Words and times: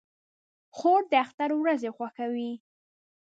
خور 0.77 1.01
د 1.11 1.13
اختر 1.23 1.49
ورځې 1.61 1.89
خوښوي. 1.95 2.51